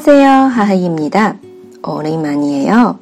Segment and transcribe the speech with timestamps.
[0.00, 1.36] 塞哟，哈哈伊米的，
[1.80, 2.96] 欧里玛尼哟。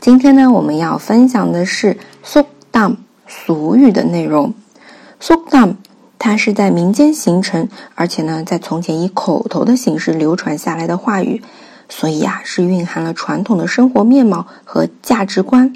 [0.00, 2.96] 今天呢，我们要分享的是苏当
[3.28, 4.52] 俗语的内容。
[5.20, 5.76] 苏当
[6.18, 11.42] 它是在民间形成，而且呢，在从前以口头的形式流传下来的话语，
[11.88, 15.72] 所以啊，是蕴含了传统的生活面貌和价值观。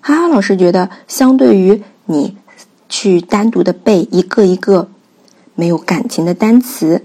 [0.00, 2.36] 哈哈老师觉得，相对于你
[2.88, 4.88] 去单独的背一个一个
[5.54, 7.02] 没有感情的单词，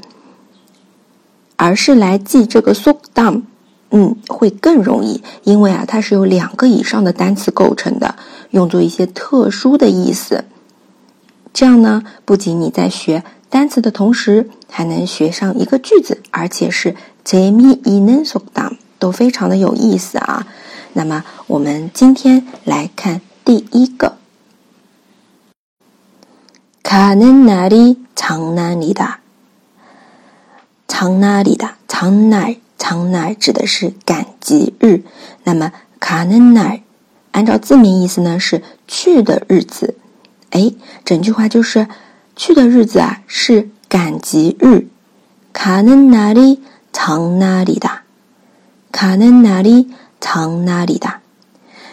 [1.64, 3.42] 而是来记这个 “so dumb”，
[3.90, 8.16] 嗯，会更容易，因为啊，它是由两个以上的单词构成的，
[8.50, 10.44] 用作一些特殊的意思。
[11.52, 20.46] 这样呢，不仅你在学单词的同时，还能学上一个句子，而且是 “jemi inen so dumb”，都非常的有意思啊。
[20.92, 24.16] 那么，我们今天来看第一个。
[26.82, 29.18] 가는날이장날이 다，
[30.97, 35.03] 藏哪里的藏哪，藏哪指的是赶集日，
[35.43, 36.79] 那么卡能纳，
[37.33, 39.97] 按照字面意思呢，是去的日子。
[40.51, 40.71] 哎，
[41.03, 41.89] 整句话就是
[42.37, 44.87] 去的日子啊，是赶集日。
[45.51, 46.61] 卡能哪里
[46.93, 47.89] 藏哪里的，
[48.93, 49.89] 卡能哪里
[50.21, 51.15] 藏哪里的？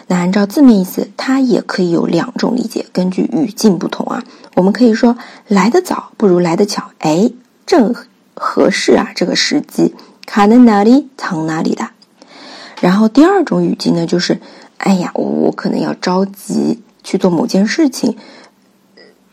[0.07, 4.23] 那按照字面意思，它也可以有两种理解，根据语境不同啊，
[4.55, 5.17] 我们可以说
[5.49, 6.91] 来得早不如来得巧。
[6.99, 7.29] 哎，
[7.65, 7.93] 正。
[8.42, 9.94] 合适啊，这个时机。
[10.26, 11.90] 卡能哪里藏哪里的？
[12.80, 14.40] 然后第二种语境呢，就是
[14.76, 18.16] 哎呀，我可能要着急去做某件事情，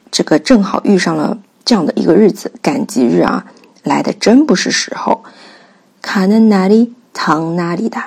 [0.10, 3.46] 这个正好遇上了这样的一个日子，赶集日啊，
[3.84, 5.24] 来的真不是时候。
[6.02, 8.02] 卡能哪里藏哪里的？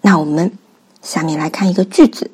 [0.00, 0.52] 那我们
[1.02, 2.30] 下面来看一个句子。